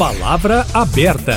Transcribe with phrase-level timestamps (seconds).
[0.00, 1.36] Palavra aberta.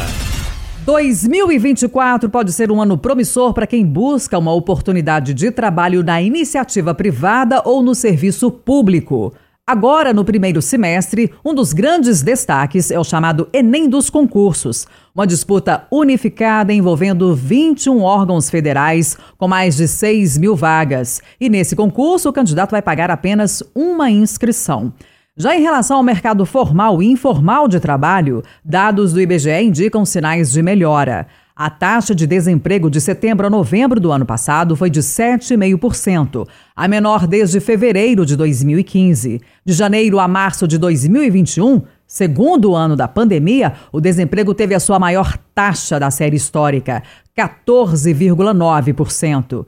[0.85, 6.95] 2024 pode ser um ano promissor para quem busca uma oportunidade de trabalho na iniciativa
[6.95, 9.33] privada ou no serviço público.
[9.67, 15.27] Agora, no primeiro semestre, um dos grandes destaques é o chamado Enem dos Concursos, uma
[15.27, 21.21] disputa unificada envolvendo 21 órgãos federais com mais de 6 mil vagas.
[21.37, 24.93] E nesse concurso, o candidato vai pagar apenas uma inscrição.
[25.35, 30.51] Já em relação ao mercado formal e informal de trabalho, dados do IBGE indicam sinais
[30.51, 31.25] de melhora.
[31.55, 36.87] A taxa de desemprego de setembro a novembro do ano passado foi de 7,5%, a
[36.87, 39.41] menor desde fevereiro de 2015.
[39.65, 44.99] De janeiro a março de 2021, segundo ano da pandemia, o desemprego teve a sua
[44.99, 47.01] maior taxa da série histórica,
[47.35, 49.65] 14,9%.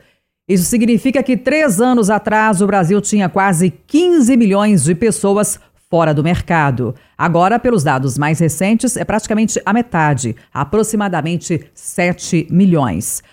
[0.48, 5.60] Isso significa que três anos atrás o Brasil tinha quase 15 milhões de pessoas
[5.90, 6.94] fora do mercado.
[7.18, 13.24] Agora, pelos dados mais recentes, é praticamente a metade, aproximadamente 7 milhões.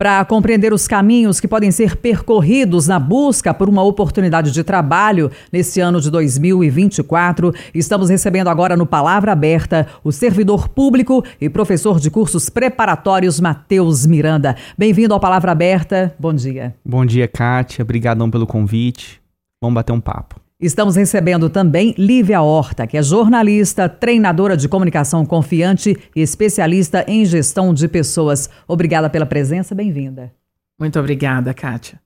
[0.00, 5.30] Para compreender os caminhos que podem ser percorridos na busca por uma oportunidade de trabalho
[5.52, 12.00] nesse ano de 2024, estamos recebendo agora no Palavra Aberta o servidor público e professor
[12.00, 14.56] de cursos preparatórios Matheus Miranda.
[14.78, 16.14] Bem-vindo ao Palavra Aberta.
[16.18, 16.74] Bom dia.
[16.82, 17.82] Bom dia, Kátia.
[17.82, 19.20] Obrigadão pelo convite.
[19.60, 20.40] Vamos bater um papo.
[20.60, 27.24] Estamos recebendo também Lívia Horta, que é jornalista, treinadora de comunicação confiante e especialista em
[27.24, 28.50] gestão de pessoas.
[28.68, 30.30] Obrigada pela presença, bem-vinda.
[30.78, 31.98] Muito obrigada, Kátia.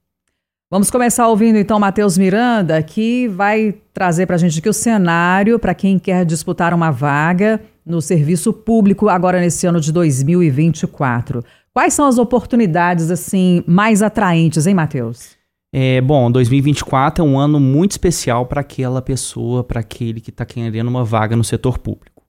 [0.71, 5.59] Vamos começar ouvindo então Matheus Miranda, que vai trazer para a gente aqui o cenário
[5.59, 11.43] para quem quer disputar uma vaga no serviço público agora nesse ano de 2024.
[11.73, 15.34] Quais são as oportunidades assim mais atraentes, hein, Matheus?
[15.77, 20.45] É, bom, 2024 é um ano muito especial para aquela pessoa, para aquele que está
[20.45, 22.23] querendo uma vaga no setor público.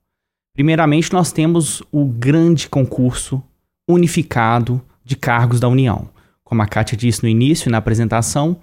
[0.52, 3.41] Primeiramente, nós temos o grande concurso
[3.89, 6.11] unificado de cargos da União.
[6.42, 8.58] Como a Kátia disse no início, na apresentação,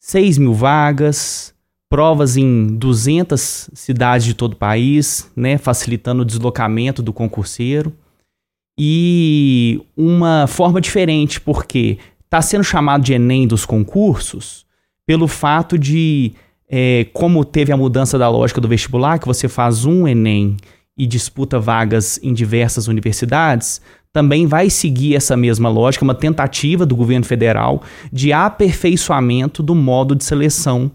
[0.00, 1.54] 6 mil vagas,
[1.88, 7.90] provas em 200 cidades de todo o país, né, facilitando o deslocamento do concurseiro.
[8.78, 11.96] E uma forma diferente, porque
[12.30, 14.64] está sendo chamado de Enem dos concursos
[15.04, 16.32] pelo fato de,
[16.68, 20.56] é, como teve a mudança da lógica do vestibular, que você faz um Enem
[20.96, 23.80] e disputa vagas em diversas universidades,
[24.12, 27.82] também vai seguir essa mesma lógica, uma tentativa do governo federal
[28.12, 30.88] de aperfeiçoamento do modo de seleção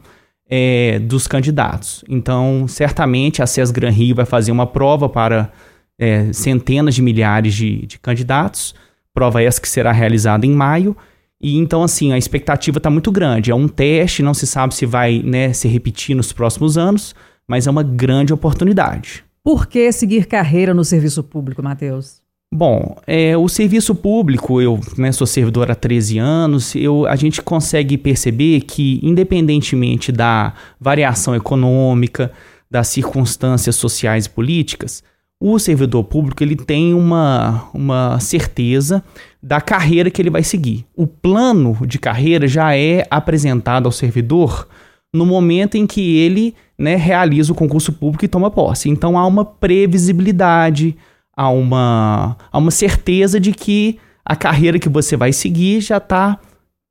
[0.50, 2.06] é, dos candidatos.
[2.08, 5.52] Então, certamente a SES Gran Rio vai fazer uma prova para
[6.00, 8.74] é, centenas de milhares de, de candidatos,
[9.14, 10.96] prova essa que será realizada em maio,
[11.42, 13.52] e então, assim, a expectativa está muito grande.
[13.52, 17.14] É um teste, não se sabe se vai né, se repetir nos próximos anos,
[17.48, 19.24] mas é uma grande oportunidade.
[19.44, 22.24] Por que seguir carreira no serviço público, Matheus?
[22.54, 27.42] Bom, é, o serviço público, eu né, sou servidor há 13 anos, eu, a gente
[27.42, 32.32] consegue perceber que, independentemente da variação econômica,
[32.72, 35.04] das circunstâncias sociais e políticas,
[35.40, 39.04] o servidor público ele tem uma, uma certeza
[39.46, 40.88] da carreira que ele vai seguir.
[40.96, 44.68] O plano de carreira já é apresentado ao servidor
[45.14, 48.90] no momento em que ele né, realiza o concurso público e toma posse.
[48.90, 50.98] Então há uma previsibilidade,
[51.38, 56.40] há uma, há uma certeza de que a carreira que você vai seguir já está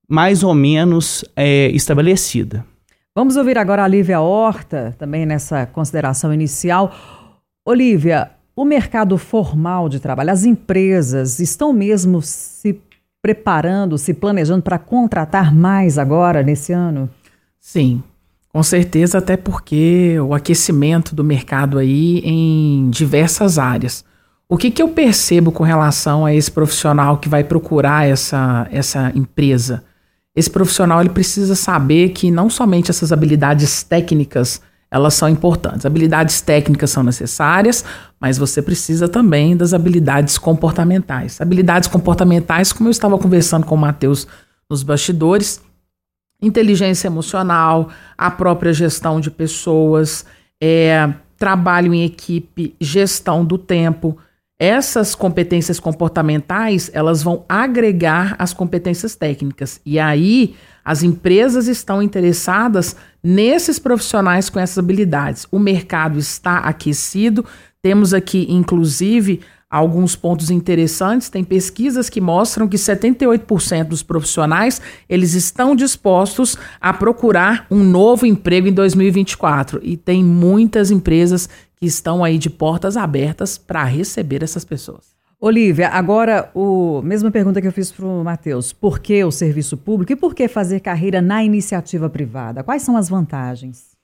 [0.08, 2.64] mais ou menos é, estabelecida.
[3.16, 6.94] Vamos ouvir agora a Lívia Horta, também nessa consideração inicial.
[7.66, 12.80] Olivia, o mercado formal de trabalho, as empresas estão mesmo se
[13.20, 17.08] preparando, se planejando para contratar mais agora nesse ano?
[17.58, 18.02] Sim,
[18.48, 24.04] com certeza, até porque o aquecimento do mercado aí em diversas áreas.
[24.48, 29.10] O que, que eu percebo com relação a esse profissional que vai procurar essa, essa
[29.14, 29.82] empresa?
[30.36, 34.60] Esse profissional ele precisa saber que não somente essas habilidades técnicas
[34.94, 35.84] elas são importantes.
[35.84, 37.84] Habilidades técnicas são necessárias,
[38.20, 41.40] mas você precisa também das habilidades comportamentais.
[41.40, 44.28] Habilidades comportamentais, como eu estava conversando com o Matheus
[44.70, 45.60] nos bastidores,
[46.40, 50.24] inteligência emocional, a própria gestão de pessoas,
[50.62, 54.16] é, trabalho em equipe, gestão do tempo.
[54.60, 59.80] Essas competências comportamentais, elas vão agregar as competências técnicas.
[59.84, 60.54] E aí,
[60.84, 65.46] as empresas estão interessadas nesses profissionais com essas habilidades.
[65.50, 67.44] O mercado está aquecido.
[67.80, 69.40] Temos aqui, inclusive,
[69.70, 71.28] alguns pontos interessantes.
[71.30, 78.26] Tem pesquisas que mostram que 78% dos profissionais eles estão dispostos a procurar um novo
[78.26, 84.42] emprego em 2024 e tem muitas empresas que estão aí de portas abertas para receber
[84.42, 85.13] essas pessoas.
[85.46, 88.72] Olivia, agora, o mesma pergunta que eu fiz para o Matheus.
[88.72, 92.62] Por que o serviço público e por que fazer carreira na iniciativa privada?
[92.64, 93.94] Quais são as vantagens?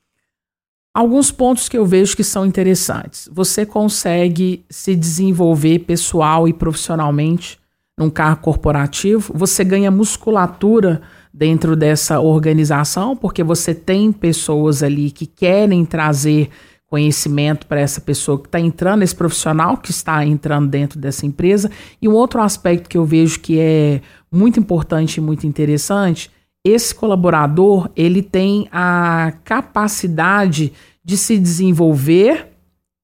[0.93, 3.27] Alguns pontos que eu vejo que são interessantes.
[3.33, 7.59] Você consegue se desenvolver pessoal e profissionalmente
[7.97, 11.01] num cargo corporativo, você ganha musculatura
[11.33, 16.51] dentro dessa organização, porque você tem pessoas ali que querem trazer
[16.91, 21.71] conhecimento para essa pessoa que está entrando, esse profissional que está entrando dentro dessa empresa.
[22.03, 26.31] E um outro aspecto que eu vejo que é muito importante e muito interessante,
[26.65, 30.73] esse colaborador ele tem a capacidade
[31.03, 32.49] de se desenvolver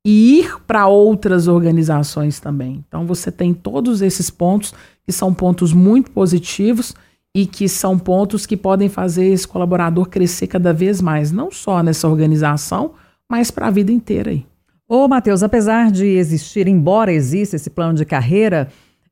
[0.05, 2.85] e ir para outras organizações também.
[2.87, 4.75] Então você tem todos esses pontos
[5.05, 6.93] que são pontos muito positivos
[7.35, 11.83] e que são pontos que podem fazer esse colaborador crescer cada vez mais, não só
[11.83, 12.93] nessa organização,
[13.29, 14.47] mas para a vida inteira aí.
[14.89, 18.69] Ô, Matheus, apesar de existir, embora exista esse plano de carreira,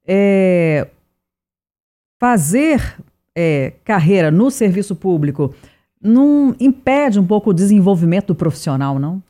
[0.06, 0.86] é,
[2.20, 2.96] fazer
[3.36, 5.54] é, carreira no serviço público
[6.00, 9.22] não impede um pouco o desenvolvimento do profissional, não?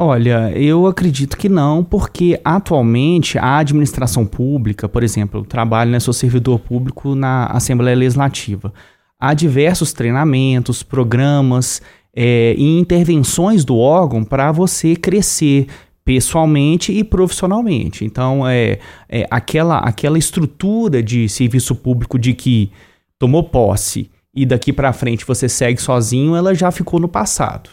[0.00, 5.98] Olha, eu acredito que não, porque atualmente a administração pública, por exemplo, eu trabalho, né,
[5.98, 8.72] sou servidor público na Assembleia Legislativa.
[9.20, 11.82] Há diversos treinamentos, programas
[12.20, 15.68] é, e intervenções do órgão para você crescer
[16.04, 18.04] pessoalmente e profissionalmente.
[18.04, 22.72] Então, é, é aquela, aquela estrutura de serviço público de que
[23.20, 27.70] tomou posse e daqui para frente você segue sozinho, ela já ficou no passado.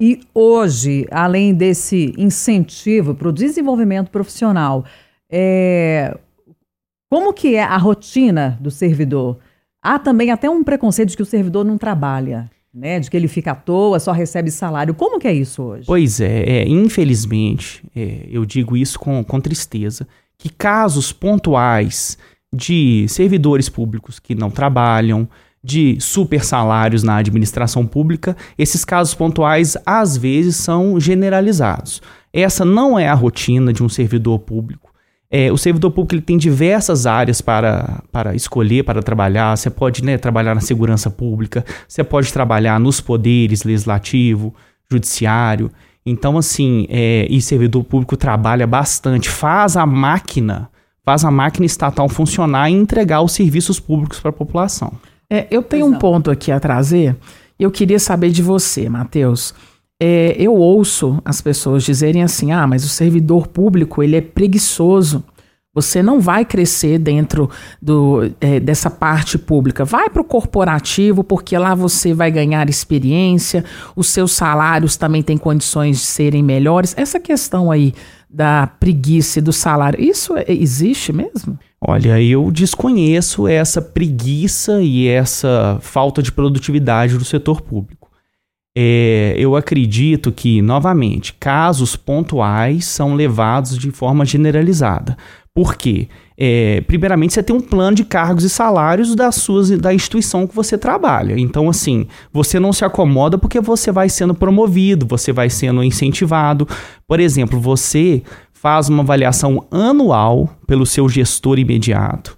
[0.00, 4.84] E hoje, além desse incentivo para o desenvolvimento profissional,
[5.30, 6.12] é...
[7.08, 9.38] como que é a rotina do servidor?
[9.80, 13.00] Há também até um preconceito de que o servidor não trabalha, né?
[13.00, 14.94] De que ele fica à toa, só recebe salário.
[14.94, 15.84] Como que é isso hoje?
[15.86, 20.06] Pois é, é infelizmente, é, eu digo isso com, com tristeza,
[20.36, 22.18] que casos pontuais
[22.54, 25.26] de servidores públicos que não trabalham,
[25.64, 32.00] de super salários na administração pública, esses casos pontuais às vezes são generalizados.
[32.32, 34.92] Essa não é a rotina de um servidor público.
[35.30, 39.56] É, o servidor público ele tem diversas áreas para, para escolher, para trabalhar.
[39.56, 44.54] Você pode né, trabalhar na segurança pública, você pode trabalhar nos poderes legislativo,
[44.90, 45.70] judiciário.
[46.04, 50.70] Então, assim, é, e servidor público trabalha bastante, faz a máquina,
[51.04, 54.92] faz a máquina estatal funcionar e entregar os serviços públicos para a população.
[55.28, 57.16] É, eu tenho um ponto aqui a trazer.
[57.58, 59.52] Eu queria saber de você, Matheus.
[60.00, 65.24] É, eu ouço as pessoas dizerem assim: ah, mas o servidor público ele é preguiçoso.
[65.74, 67.50] Você não vai crescer dentro
[67.82, 69.84] do, é, dessa parte pública.
[69.84, 73.62] Vai para o corporativo, porque lá você vai ganhar experiência,
[73.94, 76.94] os seus salários também têm condições de serem melhores.
[76.96, 77.92] Essa questão aí
[78.28, 81.58] da preguiça e do salário, isso é, existe mesmo?
[81.78, 88.05] Olha, eu desconheço essa preguiça e essa falta de produtividade do setor público.
[88.78, 95.16] É, eu acredito que, novamente, casos pontuais são levados de forma generalizada.
[95.54, 96.08] Por quê?
[96.36, 100.54] É, primeiramente, você tem um plano de cargos e salários das suas, da instituição que
[100.54, 101.38] você trabalha.
[101.38, 106.68] Então, assim, você não se acomoda porque você vai sendo promovido, você vai sendo incentivado.
[107.08, 112.36] Por exemplo, você faz uma avaliação anual pelo seu gestor imediato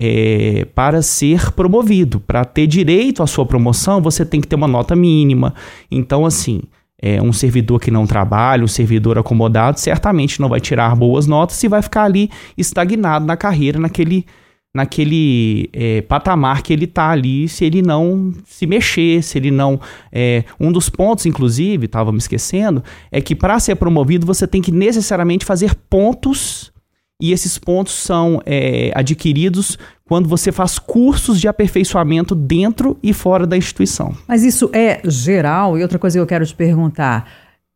[0.00, 2.18] é, para ser promovido.
[2.20, 5.54] Para ter direito à sua promoção, você tem que ter uma nota mínima.
[5.90, 6.62] Então, assim,
[7.00, 11.62] é, um servidor que não trabalha, um servidor acomodado, certamente não vai tirar boas notas
[11.62, 14.24] e vai ficar ali estagnado na carreira, naquele
[14.72, 19.80] naquele é, patamar que ele está ali, se ele não se mexer, se ele não.
[20.12, 24.62] É, um dos pontos, inclusive, estava me esquecendo, é que para ser promovido você tem
[24.62, 26.72] que necessariamente fazer pontos,
[27.20, 33.46] e esses pontos são é, adquiridos quando você faz cursos de aperfeiçoamento dentro e fora
[33.46, 34.14] da instituição.
[34.26, 35.78] Mas isso é geral?
[35.78, 37.30] E outra coisa que eu quero te perguntar: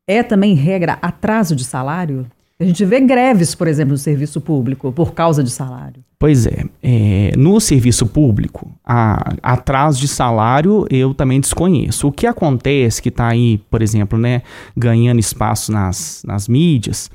[0.06, 2.26] é também regra atraso de salário?
[2.58, 6.04] A gente vê greves, por exemplo, no serviço público, por causa de salário.
[6.18, 12.08] Pois é, é no serviço público, a, atraso de salário eu também desconheço.
[12.08, 14.42] O que acontece que está aí, por exemplo, né,
[14.76, 17.10] ganhando espaço nas, nas mídias,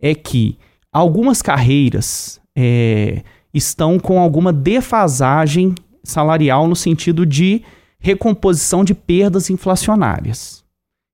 [0.00, 0.56] é que
[0.94, 5.74] algumas carreiras é, estão com alguma defasagem
[6.04, 7.62] salarial no sentido de
[7.98, 10.64] recomposição de perdas inflacionárias.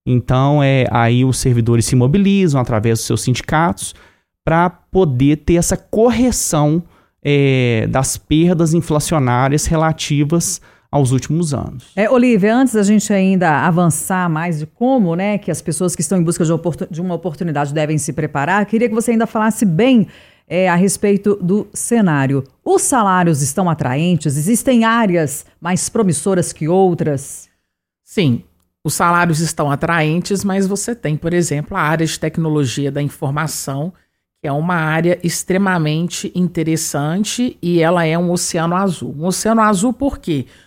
[0.07, 3.95] Então, é, aí os servidores se mobilizam através dos seus sindicatos
[4.45, 6.83] para poder ter essa correção
[7.23, 10.61] é, das perdas inflacionárias relativas
[10.91, 11.93] aos últimos anos.
[11.95, 16.01] É, Olivia, antes da gente ainda avançar mais de como né, que as pessoas que
[16.01, 16.53] estão em busca de,
[16.91, 20.09] de uma oportunidade devem se preparar, queria que você ainda falasse bem
[20.49, 22.43] é, a respeito do cenário.
[22.65, 24.37] Os salários estão atraentes?
[24.37, 27.49] Existem áreas mais promissoras que outras?
[28.03, 28.43] Sim,
[28.83, 33.93] os salários estão atraentes, mas você tem, por exemplo, a área de tecnologia da informação,
[34.41, 39.15] que é uma área extremamente interessante e ela é um oceano azul.
[39.17, 40.47] Um oceano azul por quê?
[40.47, 40.61] Porque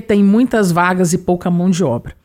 [0.00, 2.16] tem muitas vagas e pouca mão de obra.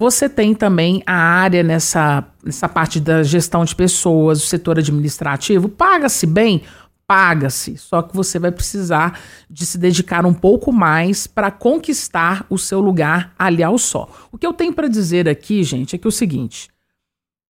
[0.00, 5.68] Você tem também a área nessa, nessa parte da gestão de pessoas, o setor administrativo,
[5.68, 6.62] paga-se bem?
[7.06, 7.76] Paga-se.
[7.76, 9.20] Só que você vai precisar
[9.50, 14.10] de se dedicar um pouco mais para conquistar o seu lugar ali ao sol.
[14.32, 16.70] O que eu tenho para dizer aqui, gente, é que é o seguinte: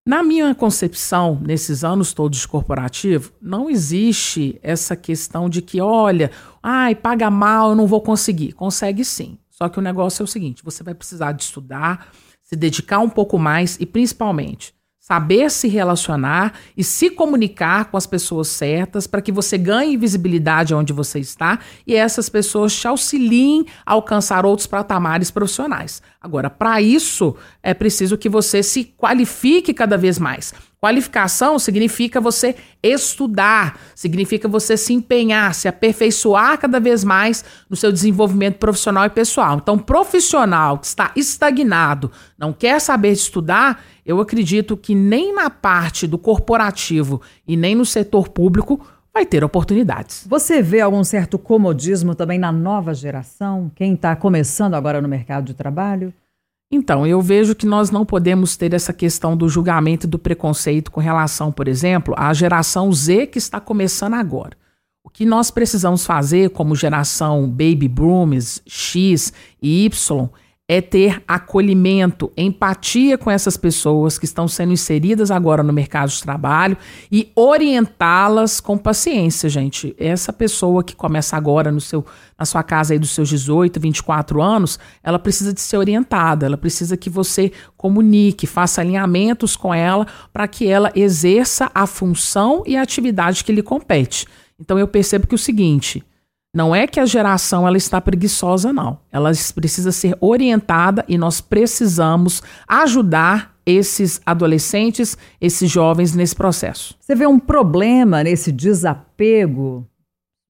[0.07, 6.31] na minha concepção, nesses anos todos de corporativo, não existe essa questão de que, olha,
[6.63, 8.53] ai, paga mal, eu não vou conseguir.
[8.53, 9.39] Consegue sim.
[9.51, 12.09] Só que o negócio é o seguinte: você vai precisar de estudar,
[12.43, 14.75] se dedicar um pouco mais e, principalmente,
[15.11, 20.73] saber se relacionar e se comunicar com as pessoas certas para que você ganhe visibilidade
[20.73, 26.01] onde você está e essas pessoas te auxiliem a alcançar outros patamares profissionais.
[26.23, 30.55] Agora, para isso, é preciso que você se qualifique cada vez mais.
[30.83, 37.93] Qualificação significa você estudar, significa você se empenhar, se aperfeiçoar cada vez mais no seu
[37.93, 39.59] desenvolvimento profissional e pessoal.
[39.59, 46.07] Então, profissional que está estagnado, não quer saber estudar, eu acredito que nem na parte
[46.07, 48.81] do corporativo e nem no setor público
[49.13, 50.27] vai ter oportunidades.
[50.27, 55.45] Você vê algum certo comodismo também na nova geração, quem está começando agora no mercado
[55.45, 56.15] de trabalho?
[56.73, 60.93] Então, eu vejo que nós não podemos ter essa questão do julgamento e do preconceito
[60.93, 64.57] com relação, por exemplo, à geração Z que está começando agora.
[65.03, 70.31] O que nós precisamos fazer como geração Baby Boomers X e Y
[70.73, 76.23] é ter acolhimento, empatia com essas pessoas que estão sendo inseridas agora no mercado de
[76.23, 76.77] trabalho
[77.11, 79.97] e orientá-las com paciência, gente.
[79.99, 82.07] Essa pessoa que começa agora no seu,
[82.39, 86.57] na sua casa aí dos seus 18, 24 anos, ela precisa de ser orientada, ela
[86.57, 92.77] precisa que você comunique, faça alinhamentos com ela para que ela exerça a função e
[92.77, 94.25] a atividade que lhe compete.
[94.57, 96.05] Então eu percebo que o seguinte,
[96.55, 98.99] não é que a geração ela está preguiçosa, não.
[99.13, 106.97] Ela precisa ser orientada e nós precisamos ajudar esses adolescentes, esses jovens nesse processo.
[106.99, 109.87] Você vê um problema nesse desapego?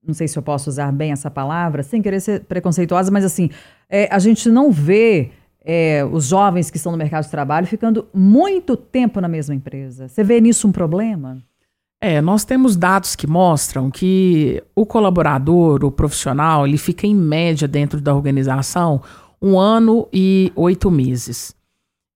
[0.02, 3.50] Não sei se eu posso usar bem essa palavra, sem querer ser preconceituosa, mas assim,
[3.88, 8.08] é, a gente não vê é, os jovens que estão no mercado de trabalho ficando
[8.14, 10.08] muito tempo na mesma empresa.
[10.08, 11.42] Você vê nisso um problema?
[12.02, 17.68] É, nós temos dados que mostram que o colaborador, o profissional, ele fica em média
[17.68, 19.02] dentro da organização
[19.40, 21.54] um ano e oito meses.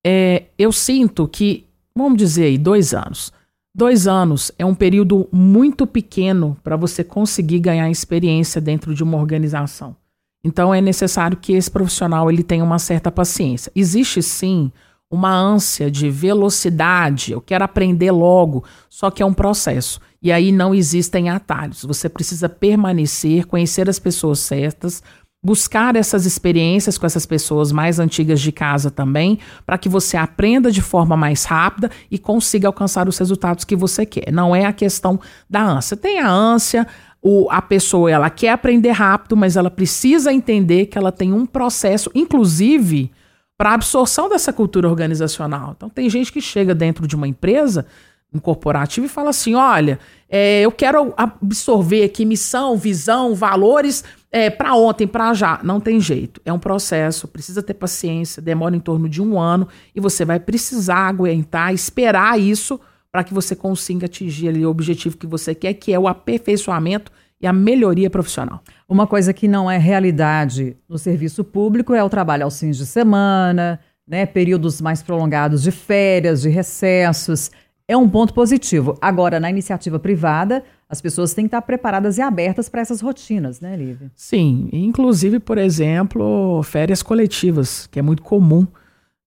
[0.07, 3.31] É, eu sinto que, vamos dizer aí, dois anos.
[3.77, 9.19] Dois anos é um período muito pequeno para você conseguir ganhar experiência dentro de uma
[9.19, 9.97] organização.
[10.45, 13.73] Então é necessário que esse profissional ele tenha uma certa paciência.
[13.75, 14.71] Existe sim
[15.15, 20.01] uma ânsia de velocidade, eu quero aprender logo, só que é um processo.
[20.21, 21.85] E aí não existem atalhos.
[21.85, 25.03] Você precisa permanecer, conhecer as pessoas certas,
[25.45, 30.73] buscar essas experiências com essas pessoas mais antigas de casa também, para que você aprenda
[30.73, 34.33] de forma mais rápida e consiga alcançar os resultados que você quer.
[34.33, 35.99] Não é a questão da ânsia.
[35.99, 36.87] Tem a ânsia,
[37.21, 41.45] o, a pessoa ela quer aprender rápido, mas ela precisa entender que ela tem um
[41.45, 43.13] processo, inclusive
[43.57, 45.75] para a absorção dessa cultura organizacional.
[45.77, 47.87] Então, tem gente que chega dentro de uma empresa,
[48.33, 54.51] um corporativo, e fala assim: olha, é, eu quero absorver aqui missão, visão, valores é,
[54.51, 55.61] para ontem, para já.
[55.63, 56.41] Não tem jeito.
[56.45, 60.41] É um processo, precisa ter paciência, demora em torno de um ano e você vai
[60.41, 62.81] precisar aguentar, esperar isso
[63.13, 67.13] para que você consiga atingir ali o objetivo que você quer, que é o aperfeiçoamento
[67.41, 68.63] e a melhoria profissional.
[68.89, 72.87] Uma coisa que não é realidade no serviço público é o trabalho aos fins de
[72.87, 77.51] semana, né, períodos mais prolongados de férias, de recessos.
[77.87, 78.97] É um ponto positivo.
[79.01, 83.61] Agora, na iniciativa privada, as pessoas têm que estar preparadas e abertas para essas rotinas,
[83.61, 84.11] né, Lívia?
[84.15, 88.67] Sim, inclusive, por exemplo, férias coletivas, que é muito comum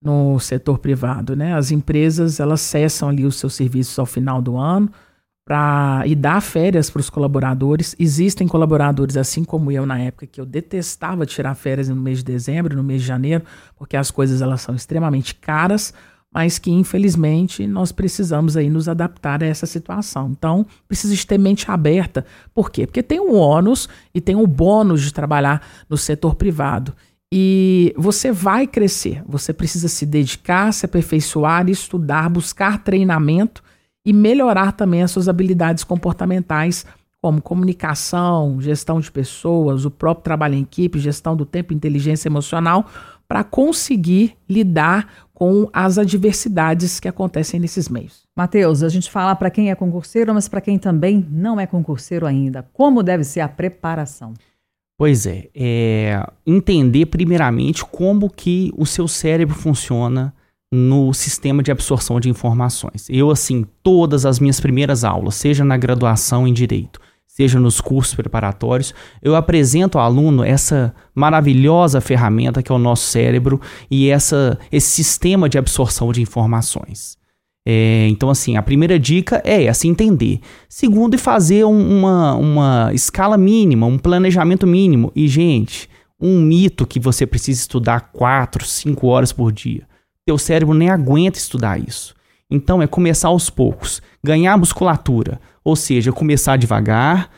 [0.01, 1.53] no setor privado, né?
[1.53, 4.89] As empresas, elas cessam ali os seus serviços ao final do ano,
[5.47, 7.95] para e dar férias para os colaboradores.
[7.97, 12.25] Existem colaboradores assim como eu na época que eu detestava tirar férias no mês de
[12.25, 13.45] dezembro, no mês de janeiro,
[13.77, 15.93] porque as coisas elas são extremamente caras,
[16.33, 20.31] mas que infelizmente nós precisamos aí nos adaptar a essa situação.
[20.37, 22.25] Então, precisa ter mente aberta.
[22.53, 22.85] Por quê?
[22.85, 26.93] Porque tem o ônus e tem o bônus de trabalhar no setor privado.
[27.31, 29.23] e você vai crescer.
[29.27, 33.63] Você precisa se dedicar, se aperfeiçoar, estudar, buscar treinamento
[34.07, 36.85] e melhorar também as suas habilidades comportamentais,
[37.21, 42.85] como comunicação, gestão de pessoas, o próprio trabalho em equipe, gestão do tempo, inteligência emocional,
[43.27, 48.23] para conseguir lidar com as adversidades que acontecem nesses meios.
[48.33, 52.25] Mateus, a gente fala para quem é concurseiro, mas para quem também não é concurseiro
[52.25, 54.33] ainda, como deve ser a preparação?
[54.97, 60.33] Pois é, é, entender primeiramente como que o seu cérebro funciona
[60.71, 63.07] no sistema de absorção de informações.
[63.09, 68.15] Eu, assim, todas as minhas primeiras aulas, seja na graduação em Direito, seja nos cursos
[68.15, 74.59] preparatórios, eu apresento ao aluno essa maravilhosa ferramenta que é o nosso cérebro e essa,
[74.71, 77.15] esse sistema de absorção de informações.
[77.69, 80.39] É, então, assim, a primeira dica é essa, entender.
[80.69, 85.11] Segundo, é fazer um, uma, uma escala mínima, um planejamento mínimo.
[85.13, 89.85] E, gente, um mito que você precisa estudar 4, 5 horas por dia.
[90.27, 92.13] Teu cérebro nem aguenta estudar isso.
[92.51, 94.01] Então, é começar aos poucos.
[94.21, 95.39] Ganhar musculatura.
[95.63, 97.29] Ou seja, começar devagar,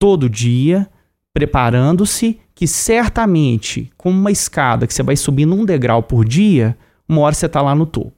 [0.00, 0.88] todo dia,
[1.32, 6.76] preparando-se, que certamente, com uma escada que você vai subindo um degrau por dia,
[7.08, 8.12] uma hora você está lá no topo.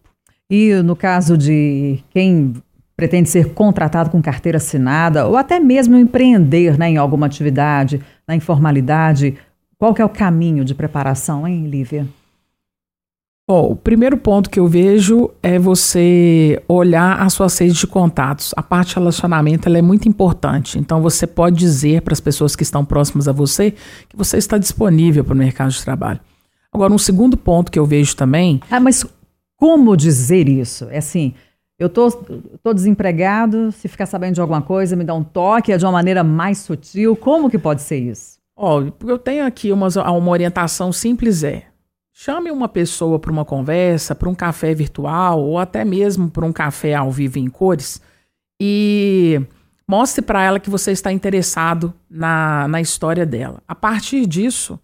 [0.48, 2.54] E no caso de quem
[2.96, 8.34] pretende ser contratado com carteira assinada ou até mesmo empreender né, em alguma atividade, na
[8.34, 9.36] informalidade,
[9.76, 12.06] qual que é o caminho de preparação, hein, Lívia?
[13.48, 18.52] Bom, o primeiro ponto que eu vejo é você olhar a sua rede de contatos.
[18.56, 20.80] A parte de relacionamento é muito importante.
[20.80, 23.70] Então você pode dizer para as pessoas que estão próximas a você
[24.08, 26.18] que você está disponível para o mercado de trabalho.
[26.72, 28.60] Agora, um segundo ponto que eu vejo também.
[28.68, 29.06] Ah, mas
[29.56, 30.88] como dizer isso?
[30.90, 31.32] É assim,
[31.78, 35.78] eu tô, tô desempregado, se ficar sabendo de alguma coisa, me dá um toque, é
[35.78, 37.14] de uma maneira mais sutil.
[37.14, 38.40] Como que pode ser isso?
[38.56, 41.66] Olha, eu tenho aqui uma, uma orientação simples é,
[42.18, 46.52] chame uma pessoa para uma conversa, para um café virtual ou até mesmo para um
[46.52, 48.00] café ao vivo em cores
[48.58, 49.38] e
[49.86, 53.62] mostre para ela que você está interessado na, na história dela.
[53.68, 54.80] A partir disso,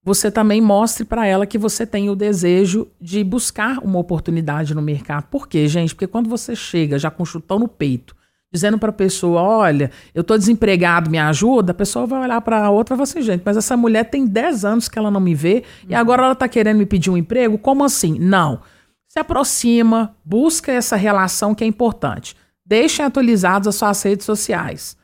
[0.00, 4.80] você também mostre para ela que você tem o desejo de buscar uma oportunidade no
[4.80, 5.26] mercado.
[5.26, 5.92] Por quê, gente?
[5.92, 8.14] Porque quando você chega já com chutão no peito,
[8.56, 12.64] dizendo para a pessoa, olha, eu estou desempregado, me ajuda, a pessoa vai olhar para
[12.64, 15.20] a outra e vai assim, gente, mas essa mulher tem 10 anos que ela não
[15.20, 16.00] me vê e uhum.
[16.00, 17.58] agora ela está querendo me pedir um emprego?
[17.58, 18.18] Como assim?
[18.18, 18.60] Não.
[19.08, 22.36] Se aproxima, busca essa relação que é importante.
[22.64, 24.96] Deixem atualizados as suas redes sociais.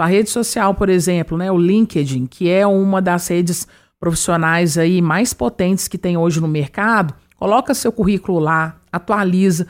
[0.00, 3.68] Sua rede social, por exemplo, né, o LinkedIn, que é uma das redes
[3.98, 9.66] profissionais aí mais potentes que tem hoje no mercado, coloca seu currículo lá, atualiza,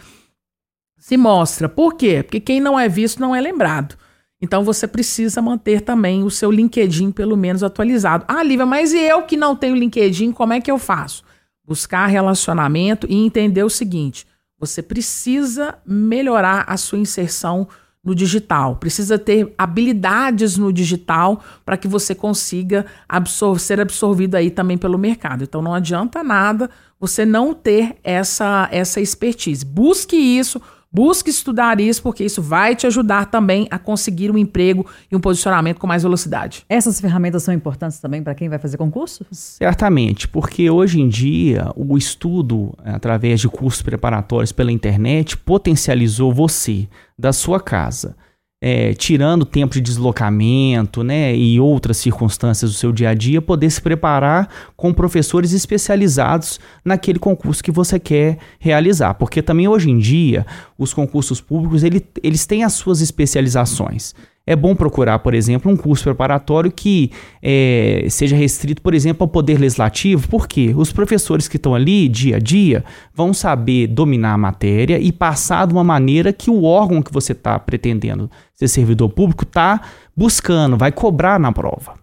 [1.01, 1.69] se mostra.
[1.69, 2.23] Por quê?
[2.23, 3.97] Porque quem não é visto não é lembrado.
[4.41, 8.25] Então você precisa manter também o seu LinkedIn pelo menos atualizado.
[8.29, 11.25] Ah, Lívia, mas e eu que não tenho LinkedIn, como é que eu faço?
[11.67, 14.27] Buscar relacionamento e entender o seguinte:
[14.59, 17.67] você precisa melhorar a sua inserção
[18.03, 24.51] no digital, precisa ter habilidades no digital para que você consiga absor ser absorvido aí
[24.51, 25.45] também pelo mercado.
[25.45, 29.65] Então não adianta nada você não ter essa essa expertise.
[29.65, 30.61] Busque isso,
[30.93, 35.21] Busque estudar isso, porque isso vai te ajudar também a conseguir um emprego e um
[35.21, 36.65] posicionamento com mais velocidade.
[36.69, 39.25] Essas ferramentas são importantes também para quem vai fazer concurso?
[39.31, 46.89] Certamente, porque hoje em dia o estudo através de cursos preparatórios pela internet potencializou você
[47.17, 48.17] da sua casa
[48.61, 53.71] é, tirando tempo de deslocamento né, e outras circunstâncias do seu dia a dia, poder
[53.71, 59.15] se preparar com professores especializados naquele concurso que você quer realizar.
[59.15, 60.45] Porque também hoje em dia,
[60.77, 64.15] os concursos públicos ele, eles têm as suas especializações
[64.51, 69.29] é bom procurar, por exemplo, um curso preparatório que é, seja restrito, por exemplo, ao
[69.29, 72.85] poder legislativo, porque os professores que estão ali dia a dia
[73.15, 77.31] vão saber dominar a matéria e passar de uma maneira que o órgão que você
[77.31, 79.83] está pretendendo ser servidor público está
[80.17, 81.95] buscando, vai cobrar na prova.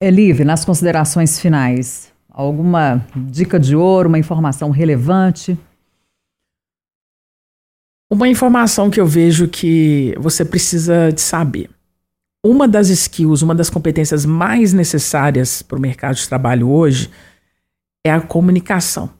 [0.00, 5.58] Elive, nas considerações finais, alguma dica de ouro, uma informação relevante?
[8.08, 11.68] Uma informação que eu vejo que você precisa de saber.
[12.44, 17.10] Uma das skills, uma das competências mais necessárias para o mercado de trabalho hoje
[18.06, 19.10] é a comunicação.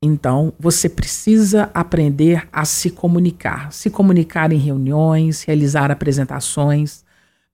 [0.00, 7.04] Então, você precisa aprender a se comunicar, se comunicar em reuniões, realizar apresentações,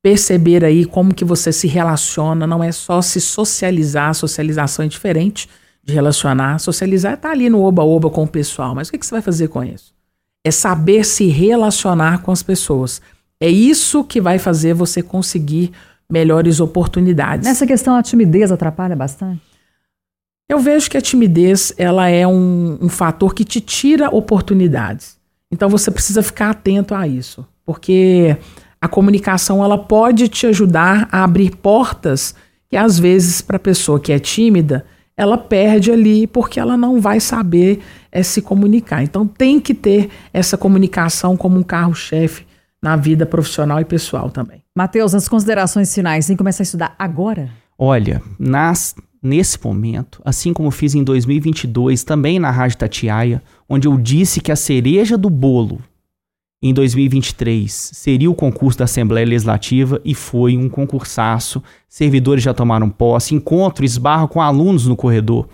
[0.02, 5.48] perceber aí como que você se relaciona, não é só se socializar, socialização é diferente
[5.82, 8.98] de relacionar, socializar é estar tá ali no oba-oba com o pessoal, mas o que,
[8.98, 9.93] que você vai fazer com isso?
[10.44, 13.00] É saber se relacionar com as pessoas.
[13.40, 15.72] É isso que vai fazer você conseguir
[16.08, 17.46] melhores oportunidades.
[17.46, 19.40] Nessa questão, a timidez atrapalha bastante?
[20.48, 25.16] Eu vejo que a timidez ela é um, um fator que te tira oportunidades.
[25.50, 28.36] Então você precisa ficar atento a isso, porque
[28.80, 32.34] a comunicação ela pode te ajudar a abrir portas
[32.68, 34.84] que às vezes para a pessoa que é tímida
[35.16, 39.02] ela perde ali porque ela não vai saber é, se comunicar.
[39.02, 42.46] Então tem que ter essa comunicação como um carro-chefe
[42.82, 44.62] na vida profissional e pessoal também.
[44.76, 47.48] Matheus, as considerações finais, tem que começar a estudar agora?
[47.78, 53.96] Olha, nas, nesse momento, assim como fiz em 2022, também na Rádio Tatiaia, onde eu
[53.96, 55.80] disse que a cereja do bolo
[56.66, 61.62] em 2023 seria o concurso da Assembleia Legislativa e foi um concursaço.
[61.86, 65.46] Servidores já tomaram posse, encontro, esbarro com alunos no corredor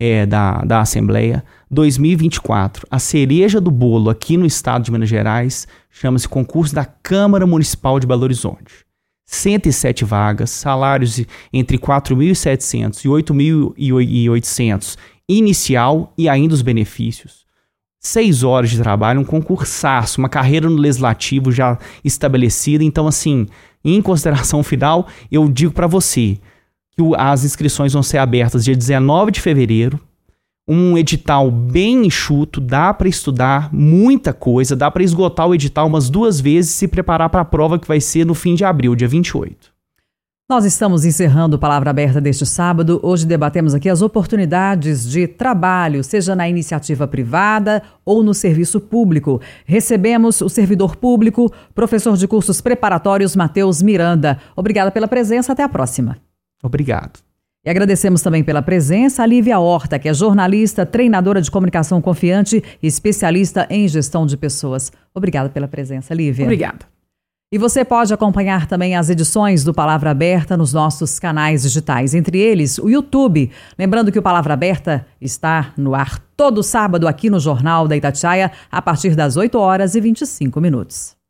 [0.00, 1.44] é, da, da Assembleia.
[1.70, 7.46] 2024, a cereja do bolo aqui no estado de Minas Gerais chama-se concurso da Câmara
[7.46, 8.84] Municipal de Belo Horizonte.
[9.26, 14.96] 107 vagas, salários entre 4.700 e 8.800
[15.28, 17.47] inicial e ainda os benefícios
[18.08, 22.82] seis horas de trabalho, um concursaço, uma carreira no legislativo já estabelecida.
[22.82, 23.46] Então, assim,
[23.84, 26.38] em consideração final, eu digo para você
[26.96, 30.00] que as inscrições vão ser abertas dia 19 de fevereiro.
[30.70, 36.10] Um edital bem enxuto, dá para estudar muita coisa, dá para esgotar o edital umas
[36.10, 38.94] duas vezes e se preparar para a prova que vai ser no fim de abril,
[38.94, 39.77] dia 28.
[40.50, 42.98] Nós estamos encerrando Palavra Aberta deste sábado.
[43.02, 49.42] Hoje debatemos aqui as oportunidades de trabalho, seja na iniciativa privada ou no serviço público.
[49.66, 54.38] Recebemos o servidor público, professor de cursos preparatórios Matheus Miranda.
[54.56, 56.16] Obrigada pela presença, até a próxima.
[56.62, 57.20] Obrigado.
[57.62, 62.64] E agradecemos também pela presença a Lívia Horta, que é jornalista, treinadora de comunicação confiante
[62.82, 64.90] e especialista em gestão de pessoas.
[65.14, 66.46] Obrigada pela presença, Lívia.
[66.46, 66.97] Obrigada.
[67.50, 72.36] E você pode acompanhar também as edições do Palavra Aberta nos nossos canais digitais, entre
[72.38, 73.50] eles o YouTube.
[73.78, 78.52] Lembrando que o Palavra Aberta está no ar todo sábado aqui no Jornal da Itatiaia,
[78.70, 81.17] a partir das 8 horas e 25 minutos.